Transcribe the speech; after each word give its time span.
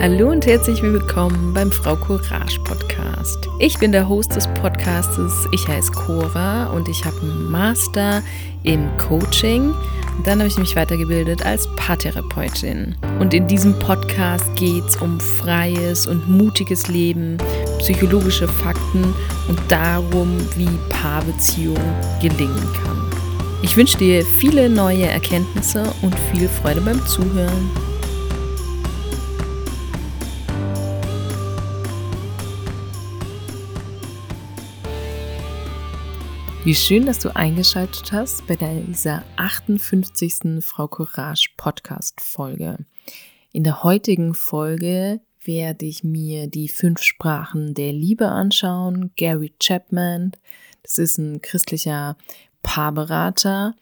Hallo 0.00 0.30
und 0.30 0.46
herzlich 0.46 0.80
willkommen 0.80 1.52
beim 1.52 1.72
Frau 1.72 1.96
Courage 1.96 2.60
Podcast. 2.60 3.48
Ich 3.58 3.80
bin 3.80 3.90
der 3.90 4.08
Host 4.08 4.36
des 4.36 4.46
Podcastes. 4.46 5.48
Ich 5.50 5.66
heiße 5.66 5.90
Cora 5.90 6.66
und 6.66 6.88
ich 6.88 7.04
habe 7.04 7.20
einen 7.20 7.50
Master 7.50 8.22
im 8.62 8.96
Coaching. 8.96 9.74
Dann 10.24 10.38
habe 10.38 10.46
ich 10.46 10.56
mich 10.56 10.76
weitergebildet 10.76 11.44
als 11.44 11.66
Paartherapeutin. 11.74 12.94
Und 13.18 13.34
in 13.34 13.48
diesem 13.48 13.76
Podcast 13.80 14.44
geht 14.54 14.84
es 14.84 14.96
um 14.98 15.18
freies 15.18 16.06
und 16.06 16.28
mutiges 16.28 16.86
Leben, 16.86 17.36
psychologische 17.80 18.46
Fakten 18.46 19.02
und 19.48 19.58
darum, 19.66 20.38
wie 20.56 20.68
Paarbeziehung 20.90 21.76
gelingen 22.22 22.72
kann. 22.84 23.02
Ich 23.62 23.76
wünsche 23.76 23.98
dir 23.98 24.24
viele 24.24 24.70
neue 24.70 25.06
Erkenntnisse 25.06 25.92
und 26.02 26.14
viel 26.30 26.48
Freude 26.48 26.82
beim 26.82 27.04
Zuhören. 27.04 27.68
Wie 36.68 36.74
schön, 36.74 37.06
dass 37.06 37.18
du 37.18 37.34
eingeschaltet 37.34 38.12
hast 38.12 38.46
bei 38.46 38.54
dieser 38.54 39.24
58. 39.36 40.60
Frau 40.60 40.86
Courage 40.86 41.48
Podcast 41.56 42.20
Folge. 42.20 42.76
In 43.52 43.64
der 43.64 43.84
heutigen 43.84 44.34
Folge 44.34 45.22
werde 45.42 45.86
ich 45.86 46.04
mir 46.04 46.46
die 46.46 46.68
fünf 46.68 47.00
Sprachen 47.00 47.72
der 47.72 47.94
Liebe 47.94 48.28
anschauen. 48.28 49.12
Gary 49.16 49.54
Chapman, 49.58 50.32
das 50.82 50.98
ist 50.98 51.16
ein 51.16 51.40
christlicher 51.40 52.18
Paarberater, 52.62 53.74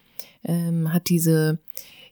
ähm, 0.45 0.93
hat 0.93 1.09
diese 1.09 1.59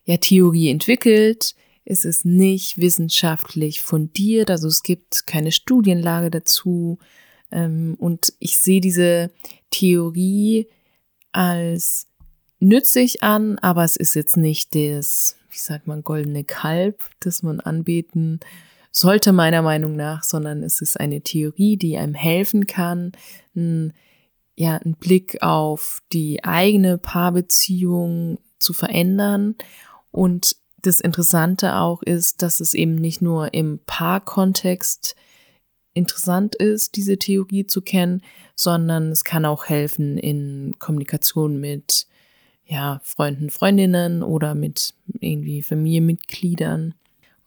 ja, 0.04 0.18
Theorie 0.18 0.68
entwickelt. 0.68 1.54
Es 1.86 2.04
ist 2.04 2.26
nicht 2.26 2.76
wissenschaftlich 2.76 3.80
fundiert, 3.80 4.50
also 4.50 4.68
es 4.68 4.82
gibt 4.82 5.26
keine 5.26 5.52
Studienlage 5.52 6.30
dazu. 6.30 6.98
Ähm, 7.50 7.96
und 7.98 8.32
ich 8.38 8.58
sehe 8.58 8.80
diese 8.80 9.30
Theorie 9.70 10.68
als 11.32 12.08
nützlich 12.58 13.22
an, 13.22 13.58
aber 13.58 13.84
es 13.84 13.96
ist 13.96 14.14
jetzt 14.14 14.36
nicht 14.36 14.74
das, 14.74 15.36
wie 15.50 15.58
sagt 15.58 15.86
man, 15.86 16.02
goldene 16.02 16.44
Kalb, 16.44 17.02
das 17.20 17.42
man 17.42 17.60
anbeten 17.60 18.40
sollte, 18.90 19.32
meiner 19.32 19.60
Meinung 19.60 19.94
nach, 19.94 20.22
sondern 20.22 20.62
es 20.62 20.80
ist 20.80 20.98
eine 20.98 21.20
Theorie, 21.20 21.76
die 21.76 21.98
einem 21.98 22.14
helfen 22.14 22.66
kann, 22.66 23.12
ein, 23.54 23.92
ja, 24.54 24.76
einen 24.76 24.94
Blick 24.94 25.42
auf 25.42 26.00
die 26.12 26.42
eigene 26.44 26.96
Paarbeziehung 26.96 28.38
zu 28.58 28.72
verändern. 28.72 29.54
Und 30.10 30.56
das 30.80 31.00
Interessante 31.00 31.76
auch 31.76 32.02
ist, 32.02 32.40
dass 32.40 32.60
es 32.60 32.72
eben 32.72 32.94
nicht 32.94 33.20
nur 33.20 33.52
im 33.52 33.80
Paarkontext 33.84 35.14
interessant 35.96 36.54
ist, 36.54 36.96
diese 36.96 37.18
Theorie 37.18 37.66
zu 37.66 37.80
kennen, 37.80 38.22
sondern 38.54 39.10
es 39.10 39.24
kann 39.24 39.44
auch 39.44 39.64
helfen 39.66 40.18
in 40.18 40.76
Kommunikation 40.78 41.58
mit 41.58 42.06
ja, 42.66 43.00
Freunden, 43.02 43.50
Freundinnen 43.50 44.22
oder 44.22 44.54
mit 44.54 44.94
irgendwie 45.20 45.62
Familienmitgliedern. 45.62 46.94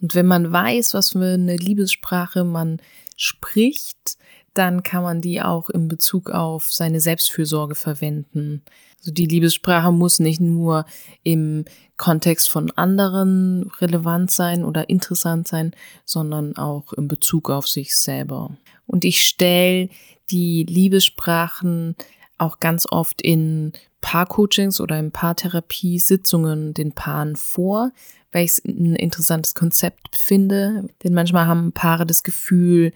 Und 0.01 0.15
wenn 0.15 0.25
man 0.25 0.51
weiß, 0.51 0.93
was 0.93 1.11
für 1.11 1.33
eine 1.33 1.57
Liebessprache 1.57 2.43
man 2.43 2.81
spricht, 3.17 4.17
dann 4.53 4.83
kann 4.83 5.03
man 5.03 5.21
die 5.21 5.41
auch 5.41 5.69
in 5.69 5.87
Bezug 5.87 6.29
auf 6.29 6.71
seine 6.71 6.99
Selbstfürsorge 6.99 7.75
verwenden. 7.75 8.63
Also 8.99 9.11
die 9.11 9.25
Liebessprache 9.25 9.91
muss 9.91 10.19
nicht 10.19 10.41
nur 10.41 10.85
im 11.23 11.65
Kontext 11.97 12.49
von 12.49 12.71
anderen 12.71 13.71
relevant 13.79 14.31
sein 14.31 14.65
oder 14.65 14.89
interessant 14.89 15.47
sein, 15.47 15.71
sondern 16.05 16.57
auch 16.57 16.93
in 16.93 17.07
Bezug 17.07 17.49
auf 17.49 17.67
sich 17.67 17.97
selber. 17.97 18.57
Und 18.87 19.05
ich 19.05 19.23
stelle 19.23 19.89
die 20.29 20.63
Liebessprachen 20.63 21.95
auch 22.37 22.59
ganz 22.59 22.87
oft 22.89 23.21
in 23.21 23.73
Paarcoachings 24.01 24.79
oder 24.79 24.97
in 24.97 25.11
Paartherapie-Sitzungen 25.11 26.73
den 26.73 26.93
Paaren 26.93 27.35
vor, 27.35 27.91
weil 28.31 28.45
ich 28.45 28.51
es 28.51 28.65
ein 28.65 28.95
interessantes 28.95 29.55
Konzept 29.55 30.15
finde. 30.15 30.87
Denn 31.03 31.13
manchmal 31.13 31.47
haben 31.47 31.71
Paare 31.71 32.05
das 32.05 32.23
Gefühl, 32.23 32.93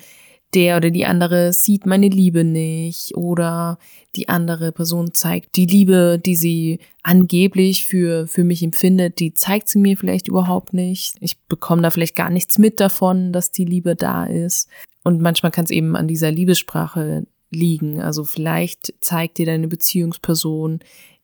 der 0.54 0.78
oder 0.78 0.92
die 0.92 1.06
andere 1.06 1.54
sieht 1.54 1.86
meine 1.86 2.08
Liebe 2.08 2.44
nicht 2.44 3.16
oder 3.16 3.78
die 4.16 4.30
andere 4.30 4.72
Person 4.72 5.14
zeigt 5.14 5.56
die 5.56 5.66
Liebe, 5.66 6.20
die 6.24 6.36
sie 6.36 6.80
angeblich 7.02 7.86
für, 7.86 8.28
für 8.28 8.44
mich 8.44 8.64
empfindet, 8.64 9.20
die 9.20 9.34
zeigt 9.34 9.68
sie 9.68 9.80
mir 9.80 9.98
vielleicht 9.98 10.28
überhaupt 10.28 10.74
nicht. 10.74 11.16
Ich 11.20 11.40
bekomme 11.42 11.82
da 11.82 11.90
vielleicht 11.90 12.16
gar 12.16 12.30
nichts 12.30 12.58
mit 12.58 12.80
davon, 12.80 13.34
dass 13.34 13.52
die 13.52 13.66
Liebe 13.66 13.96
da 13.96 14.26
ist. 14.26 14.70
Und 15.04 15.22
manchmal 15.22 15.52
kann 15.52 15.66
es 15.66 15.72
eben 15.72 15.96
an 15.96 16.08
dieser 16.08 16.32
Liebessprache 16.32 17.26
liegen. 17.50 18.02
Also 18.02 18.24
vielleicht 18.24 18.94
zeigt 19.02 19.38
dir 19.38 19.46
deine 19.46 19.68
Beziehungsperson 19.68 20.80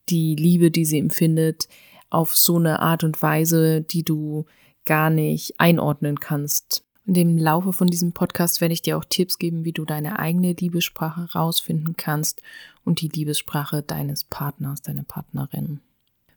die 0.10 0.36
Liebe, 0.36 0.72
die 0.72 0.86
sie 0.86 1.00
empfindet, 1.00 1.68
auf 2.10 2.36
so 2.36 2.58
eine 2.58 2.80
Art 2.80 3.04
und 3.04 3.22
Weise, 3.22 3.82
die 3.82 4.04
du 4.04 4.46
gar 4.86 5.10
nicht 5.10 5.60
einordnen 5.60 6.20
kannst. 6.20 6.84
In 7.10 7.16
dem 7.16 7.40
Laufe 7.40 7.74
von 7.74 7.88
diesem 7.88 8.12
Podcast 8.12 8.62
werde 8.62 8.76
ich 8.76 8.84
dir 8.84 8.96
auch 8.96 9.04
Tipps 9.04 9.40
geben, 9.40 9.66
wie 9.66 9.72
du 9.72 9.84
deine 9.84 10.20
eigene 10.20 10.54
Liebessprache 10.54 11.28
rausfinden 11.34 11.98
kannst 11.98 12.44
und 12.86 13.02
die 13.02 13.08
Liebessprache 13.08 13.82
deines 13.82 14.24
Partners, 14.24 14.84
deiner 14.84 15.02
Partnerin. 15.02 15.80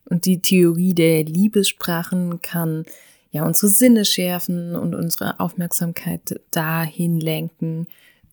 Und 0.07 0.25
die 0.25 0.41
Theorie 0.41 0.95
der 0.95 1.25
Liebessprachen 1.25 2.41
kann 2.41 2.87
ja 3.33 3.45
unsere 3.45 3.69
Sinne 3.69 4.07
schärfen 4.07 4.75
und 4.75 4.95
unsere 4.95 5.41
Aufmerksamkeit 5.41 6.41
dahin 6.53 7.21
lenken, 7.21 7.87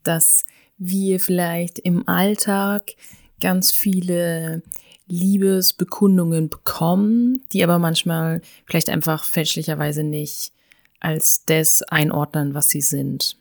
dass 0.03 0.45
wir 0.77 1.19
vielleicht 1.19 1.77
im 1.79 2.07
Alltag 2.07 2.93
ganz 3.41 3.73
viele 3.73 4.63
Liebesbekundungen 5.07 6.47
bekommen, 6.47 7.43
die 7.51 7.65
aber 7.65 7.79
manchmal 7.79 8.39
vielleicht 8.65 8.89
einfach 8.89 9.25
fälschlicherweise 9.25 10.05
nicht 10.05 10.53
als 10.99 11.45
das 11.45 11.81
einordnen, 11.83 12.53
was 12.53 12.69
sie 12.69 12.81
sind. 12.81 13.37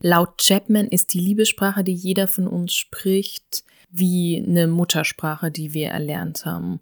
Laut 0.00 0.38
Chapman 0.38 0.88
ist 0.88 1.12
die 1.12 1.20
Liebessprache, 1.20 1.84
die 1.84 1.94
jeder 1.94 2.26
von 2.26 2.46
uns 2.46 2.74
spricht, 2.74 3.64
wie 3.90 4.42
eine 4.46 4.66
Muttersprache, 4.66 5.50
die 5.50 5.74
wir 5.74 5.88
erlernt 5.88 6.46
haben. 6.46 6.80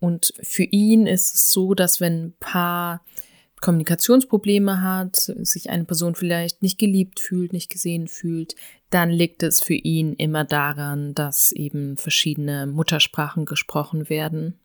Und 0.00 0.34
für 0.42 0.64
ihn 0.64 1.06
ist 1.06 1.34
es 1.34 1.50
so, 1.52 1.74
dass 1.74 2.00
wenn 2.00 2.26
ein 2.26 2.34
Paar 2.40 3.04
Kommunikationsprobleme 3.60 4.82
hat, 4.82 5.16
sich 5.16 5.70
eine 5.70 5.84
Person 5.84 6.14
vielleicht 6.14 6.62
nicht 6.62 6.78
geliebt 6.78 7.20
fühlt, 7.20 7.52
nicht 7.52 7.70
gesehen 7.70 8.06
fühlt, 8.06 8.54
dann 8.90 9.10
liegt 9.10 9.42
es 9.42 9.62
für 9.62 9.74
ihn 9.74 10.12
immer 10.14 10.44
daran, 10.44 11.14
dass 11.14 11.52
eben 11.52 11.96
verschiedene 11.96 12.66
Muttersprachen 12.66 13.46
gesprochen 13.46 14.08
werden. 14.08 14.58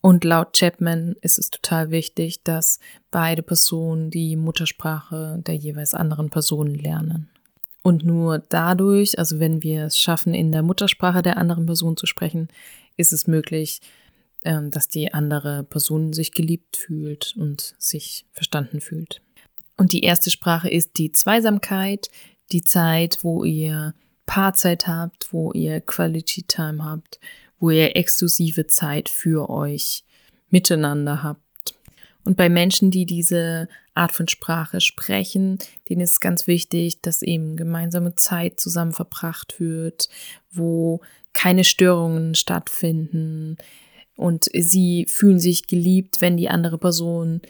Und 0.00 0.24
laut 0.24 0.54
Chapman 0.56 1.16
ist 1.20 1.38
es 1.38 1.50
total 1.50 1.90
wichtig, 1.90 2.42
dass 2.42 2.78
beide 3.10 3.42
Personen 3.42 4.10
die 4.10 4.36
Muttersprache 4.36 5.42
der 5.46 5.54
jeweils 5.54 5.94
anderen 5.94 6.30
Person 6.30 6.74
lernen. 6.74 7.28
Und 7.82 8.04
nur 8.04 8.38
dadurch, 8.38 9.18
also 9.18 9.38
wenn 9.38 9.62
wir 9.62 9.86
es 9.86 9.98
schaffen, 9.98 10.34
in 10.34 10.52
der 10.52 10.62
Muttersprache 10.62 11.22
der 11.22 11.36
anderen 11.36 11.66
Person 11.66 11.96
zu 11.96 12.06
sprechen, 12.06 12.48
ist 12.96 13.12
es 13.12 13.26
möglich, 13.26 13.80
ähm, 14.44 14.70
dass 14.70 14.88
die 14.88 15.12
andere 15.14 15.64
Person 15.64 16.12
sich 16.12 16.32
geliebt 16.32 16.76
fühlt 16.76 17.34
und 17.36 17.74
sich 17.78 18.26
verstanden 18.32 18.80
fühlt. 18.80 19.20
Und 19.76 19.92
die 19.92 20.02
erste 20.02 20.30
Sprache 20.30 20.68
ist 20.68 20.98
die 20.98 21.12
Zweisamkeit, 21.12 22.10
die 22.52 22.62
Zeit, 22.62 23.18
wo 23.22 23.44
ihr 23.44 23.94
Paarzeit 24.26 24.86
habt, 24.86 25.32
wo 25.32 25.52
ihr 25.52 25.80
Quality 25.80 26.42
Time 26.42 26.84
habt, 26.84 27.18
wo 27.58 27.70
ihr 27.70 27.96
exklusive 27.96 28.66
Zeit 28.66 29.08
für 29.08 29.50
euch 29.50 30.04
miteinander 30.50 31.22
habt. 31.22 31.40
Und 32.24 32.36
bei 32.36 32.48
Menschen, 32.48 32.90
die 32.90 33.06
diese 33.06 33.68
Art 33.94 34.12
von 34.12 34.28
Sprache 34.28 34.80
sprechen, 34.80 35.58
denen 35.88 36.02
ist 36.02 36.20
ganz 36.20 36.46
wichtig, 36.46 37.00
dass 37.00 37.22
eben 37.22 37.56
gemeinsame 37.56 38.16
Zeit 38.16 38.60
zusammen 38.60 38.92
verbracht 38.92 39.58
wird, 39.58 40.08
wo 40.50 41.00
keine 41.32 41.64
Störungen 41.64 42.34
stattfinden 42.34 43.56
und 44.16 44.50
sie 44.52 45.06
fühlen 45.08 45.38
sich 45.38 45.68
geliebt, 45.68 46.20
wenn 46.20 46.36
die 46.36 46.48
andere 46.48 46.76
Person 46.76 47.40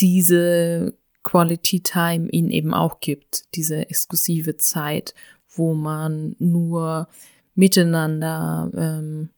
diese 0.00 0.94
Quality 1.22 1.80
Time 1.82 2.30
ihnen 2.30 2.50
eben 2.50 2.72
auch 2.72 3.00
gibt, 3.00 3.54
diese 3.54 3.90
exklusive 3.90 4.56
Zeit, 4.56 5.14
wo 5.50 5.74
man 5.74 6.34
nur 6.38 7.08
miteinander 7.54 8.70
ähm, 8.74 9.28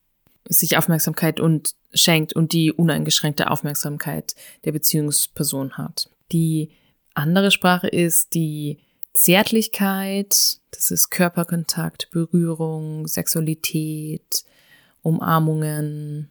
sich 0.49 0.77
Aufmerksamkeit 0.77 1.41
und 1.41 1.75
schenkt 1.93 2.35
und 2.35 2.53
die 2.53 2.73
uneingeschränkte 2.73 3.51
Aufmerksamkeit 3.51 4.35
der 4.65 4.73
Beziehungsperson 4.73 5.77
hat. 5.77 6.11
Die 6.33 6.71
andere 7.15 7.51
Sprache 7.51 7.89
ist 7.89 8.35
die 8.35 8.79
Zärtlichkeit, 9.13 10.61
das 10.71 10.91
ist 10.91 11.11
Körperkontakt, 11.11 12.11
Berührung, 12.11 13.07
Sexualität, 13.07 14.45
Umarmungen. 15.03 16.31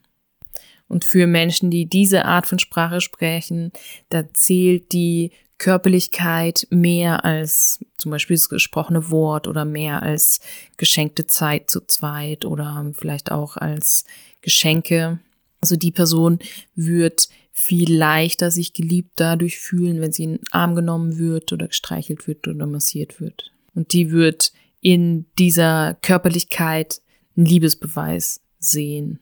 Und 0.88 1.06
für 1.06 1.28
Menschen, 1.28 1.70
die 1.70 1.86
diese 1.86 2.26
Art 2.26 2.48
von 2.48 2.58
Sprache 2.58 3.02
sprechen, 3.02 3.72
da 4.10 4.24
zählt 4.34 4.92
die 4.92 5.32
Körperlichkeit 5.60 6.66
mehr 6.72 7.26
als 7.26 7.86
zum 7.98 8.12
Beispiel 8.12 8.36
das 8.38 8.50
gesprochene 8.50 9.12
Wort 9.12 9.48
oder 9.48 9.66
mehr 9.66 10.02
als 10.02 10.40
geschenkte 10.78 11.28
Zeit 11.28 11.70
zu 11.70 11.82
zweit 11.86 12.46
oder 12.46 12.92
vielleicht 12.98 13.32
auch 13.32 13.58
als 13.58 14.06
Geschenke. 14.42 15.20
Also 15.62 15.76
die 15.76 15.92
Person 15.92 16.40
wird 16.76 17.30
viel 17.52 17.94
leichter 17.94 18.52
sich 18.52 18.74
geliebt 18.74 19.12
dadurch 19.18 19.60
fühlen, 19.60 20.00
wenn 20.00 20.14
sie 20.14 20.24
in 20.24 20.32
den 20.38 20.46
Arm 20.52 20.76
genommen 20.76 21.18
wird 21.18 21.52
oder 21.52 21.68
gestreichelt 21.68 22.26
wird 22.26 22.48
oder 22.48 22.66
massiert 22.66 23.20
wird. 23.20 23.52
Und 23.76 23.92
die 23.92 24.12
wird 24.12 24.54
in 24.80 25.26
dieser 25.38 25.98
Körperlichkeit 26.02 27.02
einen 27.36 27.46
Liebesbeweis 27.46 28.42
sehen. 28.60 29.20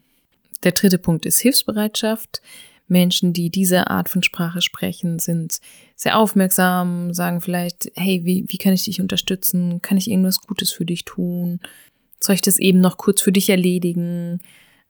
Der 0.64 0.72
dritte 0.74 1.00
Punkt 1.00 1.26
ist 1.26 1.40
Hilfsbereitschaft. 1.40 2.42
Menschen, 2.88 3.34
die 3.34 3.50
diese 3.50 3.90
Art 3.90 4.10
von 4.10 4.24
Sprache 4.24 4.62
sprechen, 4.62 5.20
sind 5.20 5.60
sehr 5.96 6.18
aufmerksam, 6.18 7.14
sagen 7.14 7.42
vielleicht, 7.42 7.92
hey, 7.96 8.22
wie, 8.24 8.46
wie 8.48 8.58
kann 8.58 8.74
ich 8.74 8.86
dich 8.86 9.02
unterstützen? 9.02 9.82
Kann 9.82 9.98
ich 9.98 10.10
irgendwas 10.10 10.42
Gutes 10.42 10.72
für 10.72 10.86
dich 10.86 11.06
tun? 11.06 11.60
Soll 12.20 12.36
ich 12.36 12.42
das 12.42 12.58
eben 12.58 12.80
noch 12.80 12.98
kurz 12.98 13.22
für 13.22 13.32
dich 13.32 13.50
erledigen? 13.50 14.40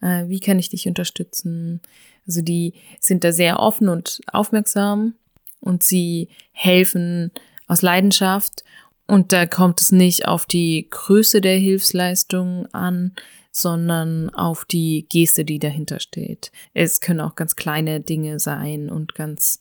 Äh, 0.01 0.27
wie 0.27 0.39
kann 0.39 0.59
ich 0.59 0.69
dich 0.69 0.87
unterstützen? 0.87 1.81
Also 2.27 2.41
die 2.41 2.73
sind 2.99 3.23
da 3.23 3.31
sehr 3.31 3.59
offen 3.59 3.89
und 3.89 4.21
aufmerksam 4.31 5.15
und 5.59 5.83
sie 5.83 6.29
helfen 6.51 7.31
aus 7.67 7.81
Leidenschaft 7.81 8.63
und 9.07 9.31
da 9.31 9.45
kommt 9.45 9.81
es 9.81 9.91
nicht 9.91 10.27
auf 10.27 10.45
die 10.45 10.87
Größe 10.89 11.41
der 11.41 11.57
Hilfsleistung 11.57 12.67
an, 12.73 13.13
sondern 13.57 14.29
auf 14.29 14.65
die 14.65 15.07
Geste, 15.09 15.43
die 15.43 15.57
dahinter 15.57 15.99
steht. 15.99 16.51
Es 16.75 17.01
können 17.01 17.21
auch 17.21 17.33
ganz 17.33 17.55
kleine 17.55 17.99
Dinge 17.99 18.39
sein 18.39 18.87
und 18.87 19.15
ganz 19.15 19.59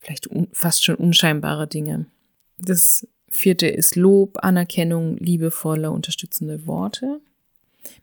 vielleicht 0.00 0.28
fast 0.52 0.84
schon 0.84 0.96
unscheinbare 0.96 1.68
Dinge. 1.68 2.06
Das 2.58 3.06
vierte 3.30 3.68
ist 3.68 3.94
Lob, 3.94 4.38
Anerkennung, 4.42 5.16
liebevolle, 5.18 5.92
unterstützende 5.92 6.66
Worte. 6.66 7.20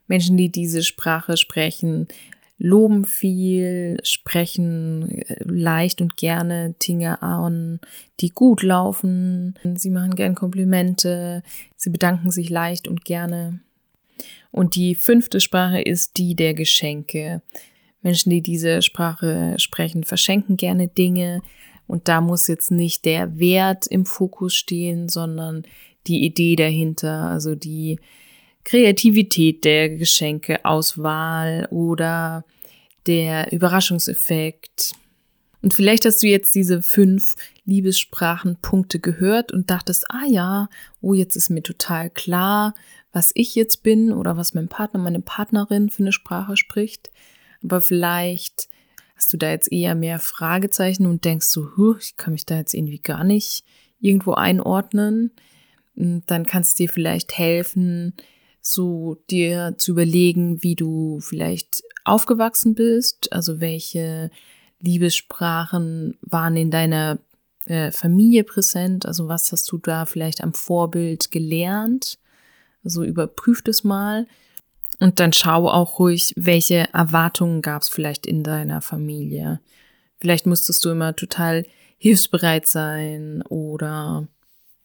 Menschen, 0.06 0.38
die 0.38 0.50
diese 0.50 0.82
Sprache 0.82 1.36
sprechen, 1.36 2.08
loben 2.56 3.04
viel, 3.04 3.98
sprechen 4.02 5.10
äh, 5.10 5.44
leicht 5.44 6.00
und 6.00 6.16
gerne 6.16 6.74
Dinge 6.86 7.20
an, 7.20 7.80
die 8.20 8.30
gut 8.30 8.62
laufen. 8.62 9.58
Sie 9.74 9.90
machen 9.90 10.14
gern 10.14 10.34
Komplimente, 10.34 11.42
sie 11.76 11.90
bedanken 11.90 12.30
sich 12.30 12.48
leicht 12.48 12.88
und 12.88 13.04
gerne. 13.04 13.60
Und 14.50 14.76
die 14.76 14.94
fünfte 14.94 15.40
Sprache 15.40 15.80
ist 15.80 16.16
die 16.16 16.34
der 16.34 16.54
Geschenke. 16.54 17.42
Menschen, 18.02 18.30
die 18.30 18.42
diese 18.42 18.82
Sprache 18.82 19.54
sprechen, 19.58 20.04
verschenken 20.04 20.56
gerne 20.56 20.88
Dinge. 20.88 21.40
Und 21.86 22.08
da 22.08 22.20
muss 22.20 22.46
jetzt 22.48 22.70
nicht 22.70 23.04
der 23.04 23.38
Wert 23.38 23.86
im 23.86 24.06
Fokus 24.06 24.54
stehen, 24.54 25.08
sondern 25.08 25.64
die 26.06 26.24
Idee 26.24 26.56
dahinter, 26.56 27.28
also 27.30 27.54
die 27.54 27.98
Kreativität 28.64 29.64
der 29.64 29.90
Geschenkeauswahl 29.90 31.68
oder 31.70 32.44
der 33.06 33.52
Überraschungseffekt. 33.52 34.92
Und 35.62 35.72
vielleicht 35.72 36.04
hast 36.04 36.22
du 36.22 36.26
jetzt 36.26 36.54
diese 36.54 36.82
fünf 36.82 37.36
Liebessprachenpunkte 37.64 39.00
gehört 39.00 39.52
und 39.52 39.70
dachtest, 39.70 40.06
ah 40.10 40.26
ja, 40.28 40.68
oh, 41.00 41.14
jetzt 41.14 41.36
ist 41.36 41.50
mir 41.50 41.62
total 41.62 42.10
klar, 42.10 42.74
was 43.14 43.30
ich 43.34 43.54
jetzt 43.54 43.82
bin 43.82 44.12
oder 44.12 44.36
was 44.36 44.54
mein 44.54 44.68
Partner, 44.68 45.00
meine 45.00 45.20
Partnerin 45.20 45.88
für 45.88 46.02
eine 46.02 46.12
Sprache 46.12 46.56
spricht. 46.56 47.10
Aber 47.62 47.80
vielleicht 47.80 48.68
hast 49.16 49.32
du 49.32 49.36
da 49.36 49.50
jetzt 49.50 49.70
eher 49.72 49.94
mehr 49.94 50.18
Fragezeichen 50.18 51.06
und 51.06 51.24
denkst 51.24 51.46
so, 51.46 51.96
ich 51.98 52.16
kann 52.16 52.32
mich 52.32 52.44
da 52.44 52.56
jetzt 52.56 52.74
irgendwie 52.74 52.98
gar 52.98 53.22
nicht 53.24 53.64
irgendwo 54.00 54.32
einordnen. 54.32 55.30
Und 55.94 56.24
dann 56.26 56.44
kannst 56.44 56.78
du 56.78 56.84
dir 56.84 56.88
vielleicht 56.88 57.38
helfen, 57.38 58.14
so 58.60 59.22
dir 59.30 59.76
zu 59.78 59.92
überlegen, 59.92 60.62
wie 60.62 60.74
du 60.74 61.20
vielleicht 61.20 61.84
aufgewachsen 62.04 62.74
bist, 62.74 63.32
also 63.32 63.60
welche 63.60 64.30
Liebessprachen 64.80 66.18
waren 66.22 66.56
in 66.56 66.70
deiner 66.70 67.18
äh, 67.66 67.92
Familie 67.92 68.42
präsent, 68.42 69.06
also 69.06 69.28
was 69.28 69.52
hast 69.52 69.70
du 69.70 69.78
da 69.78 70.04
vielleicht 70.04 70.42
am 70.42 70.52
Vorbild 70.52 71.30
gelernt, 71.30 72.18
also 72.84 73.02
überprüf 73.02 73.62
das 73.62 73.84
mal 73.84 74.26
und 75.00 75.20
dann 75.20 75.32
schau 75.32 75.68
auch 75.68 75.98
ruhig, 75.98 76.32
welche 76.36 76.92
Erwartungen 76.92 77.62
gab 77.62 77.82
es 77.82 77.88
vielleicht 77.88 78.26
in 78.26 78.42
deiner 78.42 78.80
Familie. 78.80 79.60
Vielleicht 80.20 80.46
musstest 80.46 80.84
du 80.84 80.90
immer 80.90 81.16
total 81.16 81.64
hilfsbereit 81.98 82.66
sein 82.66 83.42
oder 83.42 84.28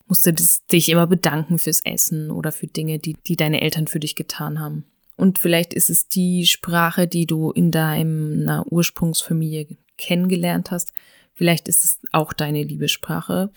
musst 0.08 0.26
du 0.26 0.34
dich 0.72 0.90
immer 0.90 1.08
bedanken 1.08 1.60
fürs 1.60 1.82
Essen 1.84 2.32
oder 2.32 2.52
für 2.52 2.68
Dinge, 2.68 3.00
die, 3.00 3.16
die 3.28 3.36
deine 3.36 3.62
Eltern 3.62 3.88
für 3.88 4.00
dich 4.00 4.16
getan 4.16 4.60
haben. 4.60 4.86
Und 5.16 5.38
vielleicht 5.38 5.74
ist 5.74 5.90
es 5.90 6.08
die 6.08 6.46
Sprache, 6.46 7.08
die 7.08 7.26
du 7.26 7.52
in 7.52 7.72
deiner 7.72 8.66
Ursprungsfamilie 8.70 9.68
kennengelernt 9.98 10.72
hast. 10.72 10.94
Vielleicht 11.34 11.68
ist 11.68 11.84
es 11.84 12.00
auch 12.12 12.34
deine 12.34 12.64
Liebessprache. 12.64 13.52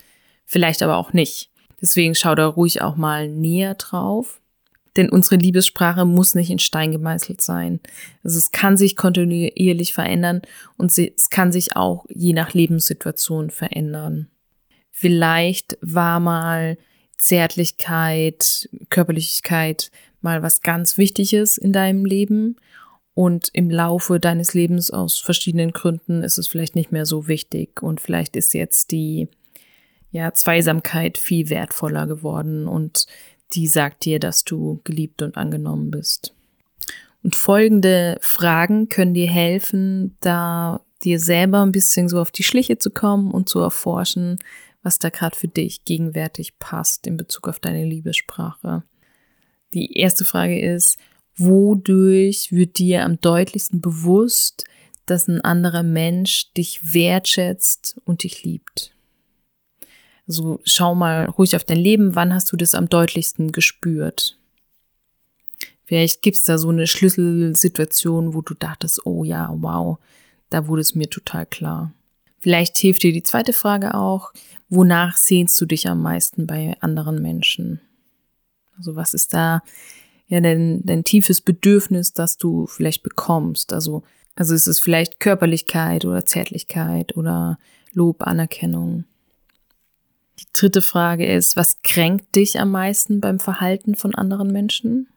Vielleicht 0.45 0.83
aber 0.83 0.97
auch 0.97 1.13
nicht. 1.13 1.49
Deswegen 1.83 2.15
schau 2.15 2.33
da 2.33 2.47
ruhig 2.47 2.81
auch 2.81 2.95
mal 2.95 3.27
näher 3.27 3.75
drauf. 3.75 4.39
Denn 4.95 5.09
unsere 5.09 5.35
Liebessprache 5.35 6.05
muss 6.05 6.33
nicht 6.33 6.49
in 6.49 6.59
Stein 6.59 6.91
gemeißelt 6.93 7.41
sein. 7.41 7.81
Also 8.23 8.37
es 8.37 8.51
kann 8.51 8.77
sich 8.77 8.95
kontinuierlich 8.95 9.93
verändern 9.93 10.41
und 10.77 10.97
es 10.97 11.29
kann 11.29 11.51
sich 11.51 11.75
auch 11.75 12.05
je 12.09 12.31
nach 12.31 12.53
Lebenssituation 12.53 13.49
verändern. 13.49 14.29
Vielleicht 14.91 15.77
war 15.81 16.19
mal 16.19 16.77
Zärtlichkeit, 17.17 18.69
Körperlichkeit 18.89 19.91
mal 20.21 20.41
was 20.41 20.61
ganz 20.61 20.97
Wichtiges 20.97 21.57
in 21.57 21.73
deinem 21.73 22.05
Leben 22.05 22.55
und 23.13 23.49
im 23.51 23.69
Laufe 23.69 24.19
deines 24.19 24.53
Lebens 24.53 24.89
aus 24.91 25.17
verschiedenen 25.17 25.71
Gründen 25.71 26.23
ist 26.23 26.37
es 26.37 26.47
vielleicht 26.47 26.75
nicht 26.75 26.91
mehr 26.91 27.05
so 27.05 27.27
wichtig 27.27 27.81
und 27.81 27.99
vielleicht 27.99 28.35
ist 28.35 28.53
jetzt 28.53 28.91
die 28.91 29.27
ja, 30.13 30.31
Zweisamkeit 30.31 31.17
viel 31.17 31.49
wertvoller 31.49 32.05
geworden 32.05 32.67
und 32.67 33.07
die 33.53 33.67
sagt 33.67 34.05
dir, 34.05 34.19
dass 34.19 34.43
du 34.43 34.79
geliebt 34.83 35.23
und 35.23 35.35
angenommen 35.37 35.89
bist. 35.89 36.35
Und 37.23 37.35
folgende 37.35 38.17
Fragen 38.21 38.89
können 38.89 39.15
dir 39.15 39.29
helfen, 39.29 40.15
da 40.19 40.81
dir 41.03 41.19
selber 41.19 41.61
ein 41.61 41.71
bisschen 41.71 42.09
so 42.09 42.19
auf 42.21 42.29
die 42.29 42.43
Schliche 42.43 42.77
zu 42.77 42.91
kommen 42.91 43.31
und 43.31 43.49
zu 43.49 43.59
erforschen, 43.59 44.37
was 44.83 44.99
da 44.99 45.09
gerade 45.09 45.35
für 45.35 45.47
dich 45.47 45.83
gegenwärtig 45.83 46.59
passt 46.59 47.07
in 47.07 47.17
Bezug 47.17 47.47
auf 47.47 47.59
deine 47.59 47.83
Liebessprache. 47.83 48.83
Die 49.73 49.97
erste 49.97 50.25
Frage 50.25 50.59
ist, 50.61 50.99
wodurch 51.35 52.51
wird 52.51 52.77
dir 52.77 53.03
am 53.03 53.19
deutlichsten 53.19 53.81
bewusst, 53.81 54.65
dass 55.07 55.27
ein 55.27 55.41
anderer 55.41 55.83
Mensch 55.83 56.53
dich 56.53 56.93
wertschätzt 56.93 57.99
und 58.05 58.23
dich 58.23 58.43
liebt? 58.43 58.92
Also 60.27 60.59
schau 60.63 60.95
mal 60.95 61.25
ruhig 61.25 61.55
auf 61.55 61.63
dein 61.63 61.77
Leben, 61.77 62.15
wann 62.15 62.33
hast 62.33 62.51
du 62.51 62.57
das 62.57 62.75
am 62.75 62.87
deutlichsten 62.87 63.51
gespürt? 63.51 64.37
Vielleicht 65.85 66.21
gibt 66.21 66.37
es 66.37 66.43
da 66.43 66.57
so 66.57 66.69
eine 66.69 66.87
Schlüsselsituation, 66.87 68.33
wo 68.33 68.41
du 68.41 68.53
dachtest, 68.53 69.05
oh 69.05 69.23
ja, 69.23 69.53
wow, 69.57 69.97
da 70.49 70.67
wurde 70.67 70.81
es 70.81 70.95
mir 70.95 71.09
total 71.09 71.45
klar. 71.45 71.93
Vielleicht 72.39 72.77
hilft 72.77 73.03
dir 73.03 73.11
die 73.11 73.23
zweite 73.23 73.53
Frage 73.53 73.93
auch, 73.93 74.33
wonach 74.69 75.17
sehnst 75.17 75.59
du 75.59 75.65
dich 75.65 75.87
am 75.87 76.01
meisten 76.01 76.47
bei 76.47 76.75
anderen 76.79 77.21
Menschen? 77.21 77.81
Also 78.77 78.95
was 78.95 79.13
ist 79.13 79.33
da 79.33 79.61
ja 80.27 80.41
dein, 80.41 80.81
dein 80.85 81.03
tiefes 81.03 81.41
Bedürfnis, 81.41 82.13
das 82.13 82.37
du 82.37 82.65
vielleicht 82.67 83.03
bekommst? 83.03 83.73
Also, 83.73 84.03
also 84.35 84.55
ist 84.55 84.67
es 84.67 84.79
vielleicht 84.79 85.19
Körperlichkeit 85.19 86.05
oder 86.05 86.25
Zärtlichkeit 86.25 87.15
oder 87.15 87.59
Lob, 87.93 88.25
Anerkennung? 88.25 89.05
Die 90.43 90.59
dritte 90.59 90.81
Frage 90.81 91.25
ist, 91.25 91.55
was 91.55 91.81
kränkt 91.81 92.35
dich 92.35 92.59
am 92.59 92.71
meisten 92.71 93.21
beim 93.21 93.39
Verhalten 93.39 93.95
von 93.95 94.13
anderen 94.13 94.51
Menschen? 94.51 95.07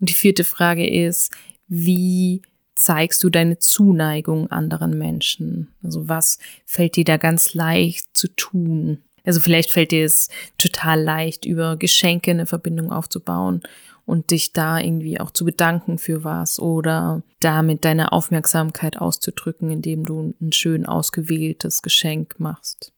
Und 0.00 0.10
die 0.10 0.14
vierte 0.14 0.44
Frage 0.44 0.88
ist, 0.88 1.32
wie 1.68 2.42
zeigst 2.74 3.22
du 3.22 3.30
deine 3.30 3.58
Zuneigung 3.58 4.50
anderen 4.50 4.98
Menschen? 4.98 5.68
Also 5.82 6.08
was 6.08 6.38
fällt 6.66 6.96
dir 6.96 7.04
da 7.04 7.16
ganz 7.16 7.54
leicht 7.54 8.16
zu 8.16 8.28
tun? 8.28 8.98
Also 9.24 9.40
vielleicht 9.40 9.70
fällt 9.70 9.92
dir 9.92 10.04
es 10.04 10.28
total 10.58 11.00
leicht, 11.00 11.46
über 11.46 11.76
Geschenke 11.76 12.32
eine 12.32 12.46
Verbindung 12.46 12.92
aufzubauen 12.92 13.62
und 14.04 14.30
dich 14.30 14.52
da 14.52 14.78
irgendwie 14.78 15.18
auch 15.20 15.30
zu 15.30 15.44
bedanken 15.44 15.98
für 15.98 16.24
was 16.24 16.58
oder 16.58 17.22
damit 17.40 17.84
deine 17.84 18.12
Aufmerksamkeit 18.12 18.98
auszudrücken, 18.98 19.70
indem 19.70 20.04
du 20.04 20.34
ein 20.40 20.52
schön 20.52 20.84
ausgewähltes 20.84 21.80
Geschenk 21.80 22.38
machst. 22.38 22.93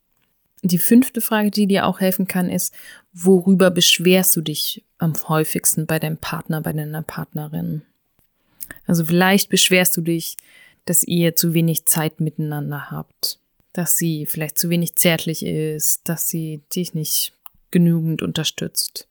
Die 0.68 0.78
fünfte 0.78 1.20
Frage, 1.20 1.50
die 1.50 1.66
dir 1.66 1.86
auch 1.86 2.00
helfen 2.00 2.26
kann, 2.26 2.50
ist, 2.50 2.74
worüber 3.12 3.70
beschwerst 3.70 4.34
du 4.36 4.40
dich 4.40 4.84
am 4.98 5.14
häufigsten 5.28 5.86
bei 5.86 5.98
deinem 5.98 6.18
Partner, 6.18 6.60
bei 6.60 6.72
deiner 6.72 7.02
Partnerin? 7.02 7.82
Also 8.86 9.04
vielleicht 9.04 9.48
beschwerst 9.48 9.96
du 9.96 10.00
dich, 10.00 10.36
dass 10.84 11.02
ihr 11.02 11.36
zu 11.36 11.54
wenig 11.54 11.86
Zeit 11.86 12.20
miteinander 12.20 12.90
habt, 12.90 13.38
dass 13.72 13.96
sie 13.96 14.26
vielleicht 14.26 14.58
zu 14.58 14.70
wenig 14.70 14.94
zärtlich 14.96 15.44
ist, 15.44 16.08
dass 16.08 16.28
sie 16.28 16.60
dich 16.74 16.94
nicht 16.94 17.32
genügend 17.70 18.22
unterstützt. 18.22 19.08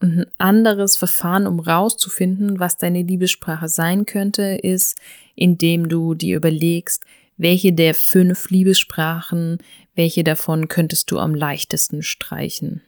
Und 0.00 0.18
ein 0.18 0.26
anderes 0.38 0.96
Verfahren, 0.96 1.46
um 1.46 1.60
rauszufinden, 1.60 2.58
was 2.58 2.78
deine 2.78 3.02
Liebessprache 3.02 3.68
sein 3.68 4.06
könnte, 4.06 4.58
ist, 4.62 4.98
indem 5.34 5.88
du 5.88 6.14
dir 6.14 6.36
überlegst, 6.36 7.04
welche 7.36 7.72
der 7.72 7.94
fünf 7.94 8.50
Liebessprachen, 8.50 9.58
welche 9.94 10.24
davon 10.24 10.68
könntest 10.68 11.10
du 11.10 11.18
am 11.18 11.34
leichtesten 11.34 12.02
streichen. 12.02 12.82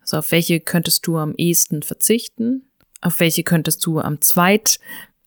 Also 0.00 0.18
auf 0.18 0.32
welche 0.32 0.60
könntest 0.60 1.06
du 1.06 1.16
am 1.16 1.34
ehesten 1.36 1.82
verzichten, 1.82 2.68
auf 3.00 3.20
welche 3.20 3.44
könntest 3.44 3.84
du 3.86 4.00
am 4.00 4.20
zweit 4.20 4.80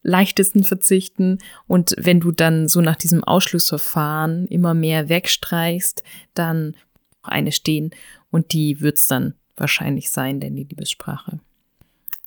leichtesten 0.03 0.63
verzichten 0.63 1.39
und 1.65 1.96
wenn 1.98 2.20
du 2.20 2.32
dann 2.32 2.67
so 2.67 2.82
nach 2.82 2.98
diesem 2.98 3.24
Ausschlussverfahren 3.24 4.48
immer 4.48 4.74
mehr 4.74 5.08
wegstreichst, 5.08 6.03
dann 6.34 6.75
eine 7.22 7.53
stehen 7.53 7.91
und 8.29 8.51
die 8.51 8.82
wird's 8.82 9.08
dann 9.08 9.36
wahrscheinlich 9.55 10.12
sein, 10.12 10.39
denn 10.39 10.55
die 10.55 10.65
Liebessprache. 10.65 11.39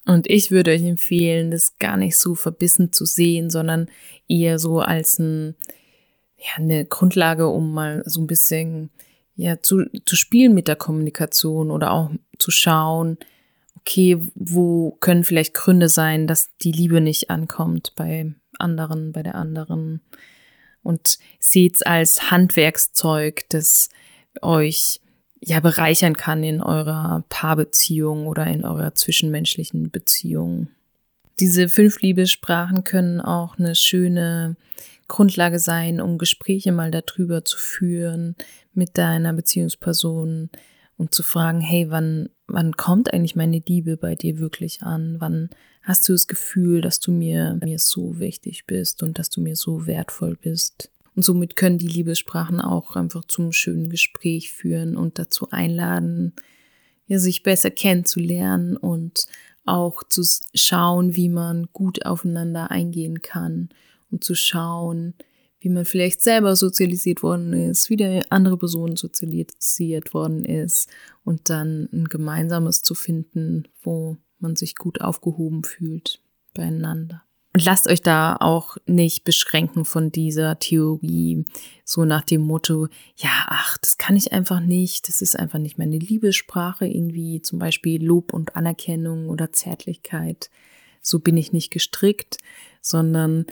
Und 0.05 0.29
ich 0.29 0.51
würde 0.51 0.71
euch 0.71 0.83
empfehlen, 0.83 1.51
das 1.51 1.77
gar 1.79 1.97
nicht 1.97 2.17
so 2.17 2.33
verbissen 2.33 2.93
zu 2.93 3.05
sehen, 3.05 3.49
sondern 3.49 3.89
eher 4.27 4.57
so 4.57 4.79
als 4.79 5.19
ein, 5.19 5.55
ja, 6.37 6.51
eine 6.57 6.85
Grundlage, 6.85 7.47
um 7.47 7.73
mal 7.73 8.03
so 8.05 8.21
ein 8.21 8.27
bisschen 8.27 8.89
ja, 9.35 9.61
zu, 9.61 9.85
zu 10.05 10.15
spielen 10.15 10.53
mit 10.53 10.67
der 10.67 10.75
Kommunikation 10.75 11.71
oder 11.71 11.91
auch 11.91 12.11
zu 12.39 12.51
schauen, 12.51 13.17
okay, 13.77 14.17
wo 14.35 14.91
können 14.99 15.23
vielleicht 15.23 15.53
Gründe 15.53 15.89
sein, 15.89 16.27
dass 16.27 16.49
die 16.57 16.71
Liebe 16.71 17.01
nicht 17.01 17.29
ankommt 17.29 17.93
bei 17.95 18.33
anderen, 18.59 19.11
bei 19.11 19.23
der 19.23 19.35
anderen. 19.35 20.01
Und 20.83 21.19
seht's 21.39 21.81
als 21.81 22.31
Handwerkszeug, 22.31 23.45
das 23.49 23.89
euch 24.41 25.01
ja 25.39 25.59
bereichern 25.59 26.17
kann 26.17 26.43
in 26.43 26.61
eurer 26.61 27.23
Paarbeziehung 27.29 28.27
oder 28.27 28.47
in 28.47 28.65
eurer 28.65 28.95
zwischenmenschlichen 28.95 29.91
Beziehung. 29.91 30.69
Diese 31.39 31.69
fünf 31.69 32.01
Liebessprachen 32.01 32.83
können 32.83 33.21
auch 33.21 33.59
eine 33.59 33.75
schöne 33.75 34.55
Grundlage 35.07 35.59
sein, 35.59 36.01
um 36.01 36.17
Gespräche 36.17 36.71
mal 36.71 36.91
darüber 36.91 37.45
zu 37.45 37.57
führen 37.57 38.35
mit 38.73 38.97
deiner 38.97 39.33
Beziehungsperson 39.33 40.49
und 40.97 41.13
zu 41.13 41.23
fragen, 41.23 41.61
hey, 41.61 41.89
wann, 41.89 42.29
wann 42.47 42.73
kommt 42.73 43.13
eigentlich 43.13 43.35
meine 43.35 43.61
Liebe 43.65 43.97
bei 43.97 44.15
dir 44.15 44.39
wirklich 44.39 44.81
an? 44.81 45.17
Wann 45.19 45.49
hast 45.83 46.07
du 46.09 46.13
das 46.13 46.27
Gefühl, 46.27 46.81
dass 46.81 46.99
du 46.99 47.11
mir, 47.11 47.59
mir 47.63 47.79
so 47.79 48.19
wichtig 48.19 48.65
bist 48.65 49.03
und 49.03 49.19
dass 49.19 49.29
du 49.29 49.41
mir 49.41 49.55
so 49.55 49.85
wertvoll 49.85 50.35
bist? 50.35 50.91
Und 51.15 51.23
somit 51.23 51.55
können 51.55 51.77
die 51.77 51.87
Liebessprachen 51.87 52.59
auch 52.59 52.95
einfach 52.95 53.23
zum 53.25 53.51
schönen 53.51 53.89
Gespräch 53.89 54.51
führen 54.51 54.97
und 54.97 55.17
dazu 55.17 55.49
einladen, 55.49 56.33
ja, 57.07 57.19
sich 57.19 57.41
besser 57.41 57.71
kennenzulernen 57.71 58.75
und 58.75 59.27
auch 59.65 60.03
zu 60.03 60.23
schauen, 60.53 61.15
wie 61.15 61.29
man 61.29 61.67
gut 61.73 62.05
aufeinander 62.05 62.69
eingehen 62.69 63.21
kann 63.21 63.69
und 64.11 64.23
zu 64.23 64.35
schauen, 64.35 65.13
wie 65.59 65.69
man 65.69 65.85
vielleicht 65.85 66.21
selber 66.21 66.55
sozialisiert 66.55 67.23
worden 67.23 67.53
ist, 67.53 67.89
wie 67.89 67.97
der 67.97 68.25
andere 68.29 68.57
Person 68.57 68.95
sozialisiert 68.95 70.13
worden 70.13 70.45
ist 70.45 70.89
und 71.23 71.49
dann 71.49 71.89
ein 71.91 72.05
gemeinsames 72.05 72.83
zu 72.83 72.93
finden, 72.93 73.67
wo 73.81 74.17
man 74.39 74.55
sich 74.55 74.75
gut 74.75 75.01
aufgehoben 75.01 75.63
fühlt 75.63 76.21
beieinander. 76.53 77.23
Und 77.53 77.65
lasst 77.65 77.87
euch 77.87 78.03
da 78.03 78.37
auch 78.39 78.77
nicht 78.85 79.23
beschränken 79.23 79.83
von 79.83 80.11
dieser 80.11 80.59
Theorie, 80.59 81.43
so 81.83 82.05
nach 82.05 82.23
dem 82.23 82.41
Motto, 82.41 82.87
ja, 83.15 83.31
ach, 83.47 83.79
das 83.79 83.97
kann 83.97 84.15
ich 84.15 84.31
einfach 84.31 84.59
nicht, 84.59 85.07
das 85.07 85.23
ist 85.23 85.39
einfach 85.39 85.57
nicht 85.57 85.79
meine 85.79 85.97
Liebessprache, 85.97 86.85
irgendwie 86.85 87.41
zum 87.41 87.57
Beispiel 87.57 88.05
Lob 88.05 88.31
und 88.31 88.55
Anerkennung 88.55 89.29
oder 89.29 89.51
Zärtlichkeit. 89.51 90.51
So 91.01 91.17
bin 91.17 91.35
ich 91.35 91.51
nicht 91.51 91.71
gestrickt, 91.71 92.37
sondern 92.81 93.47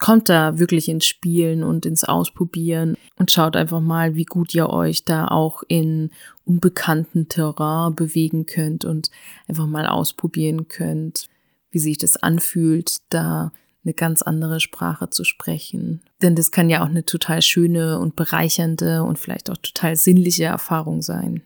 kommt 0.00 0.28
da 0.28 0.58
wirklich 0.58 0.88
ins 0.88 1.06
Spielen 1.06 1.62
und 1.62 1.86
ins 1.86 2.04
Ausprobieren 2.04 2.96
und 3.16 3.30
schaut 3.30 3.54
einfach 3.54 3.80
mal, 3.80 4.14
wie 4.14 4.24
gut 4.24 4.54
ihr 4.54 4.70
euch 4.70 5.04
da 5.04 5.28
auch 5.28 5.62
in 5.68 6.10
unbekannten 6.44 7.28
Terrain 7.28 7.94
bewegen 7.94 8.46
könnt 8.46 8.84
und 8.84 9.10
einfach 9.46 9.66
mal 9.66 9.86
ausprobieren 9.86 10.68
könnt 10.68 11.28
wie 11.70 11.78
sich 11.78 11.98
das 11.98 12.16
anfühlt, 12.16 12.98
da 13.10 13.52
eine 13.84 13.94
ganz 13.94 14.22
andere 14.22 14.60
Sprache 14.60 15.08
zu 15.10 15.24
sprechen. 15.24 16.02
Denn 16.20 16.34
das 16.34 16.50
kann 16.50 16.68
ja 16.68 16.82
auch 16.82 16.88
eine 16.88 17.04
total 17.04 17.40
schöne 17.40 17.98
und 17.98 18.14
bereichernde 18.16 19.02
und 19.02 19.18
vielleicht 19.18 19.50
auch 19.50 19.56
total 19.56 19.96
sinnliche 19.96 20.44
Erfahrung 20.44 21.00
sein. 21.00 21.42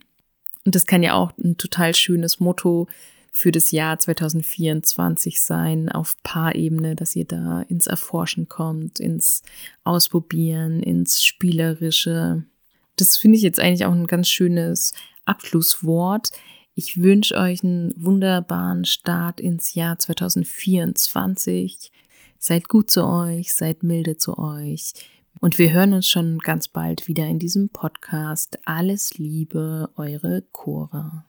Und 0.64 0.75
das 0.75 0.87
kann 0.87 1.02
ja 1.02 1.14
auch 1.14 1.32
ein 1.38 1.56
total 1.56 1.94
schönes 1.94 2.40
Motto 2.40 2.88
für 3.37 3.50
das 3.50 3.73
Jahr 3.73 3.99
2024 3.99 5.43
sein, 5.43 5.88
auf 5.88 6.17
Paarebene, 6.23 6.95
dass 6.95 7.17
ihr 7.17 7.25
da 7.25 7.62
ins 7.62 7.88
Erforschen 7.88 8.49
kommt, 8.49 9.00
ins 9.00 9.43
Ausprobieren, 9.83 10.85
ins 10.85 11.21
Spielerische. 11.21 12.45
Das 12.95 13.17
finde 13.17 13.37
ich 13.37 13.43
jetzt 13.43 13.59
eigentlich 13.59 13.87
auch 13.87 13.93
ein 13.93 14.07
ganz 14.07 14.29
schönes 14.29 14.95
Abschlusswort. 15.25 16.31
Ich 16.76 17.03
wünsche 17.03 17.35
euch 17.35 17.64
einen 17.64 17.93
wunderbaren 17.97 18.85
Start 18.85 19.41
ins 19.41 19.75
Jahr 19.75 19.99
2024. 19.99 21.91
Seid 22.38 22.69
gut 22.69 22.88
zu 22.88 23.05
euch, 23.05 23.53
seid 23.53 23.83
milde 23.83 24.17
zu 24.17 24.38
euch. 24.38 24.93
Und 25.41 25.59
wir 25.59 25.73
hören 25.73 25.93
uns 25.93 26.07
schon 26.07 26.38
ganz 26.38 26.69
bald 26.69 27.09
wieder 27.09 27.26
in 27.26 27.41
diesem 27.41 27.69
Podcast. 27.69 28.61
Alles 28.64 29.19
Liebe, 29.19 29.91
eure 29.97 30.45
Cora. 30.53 31.25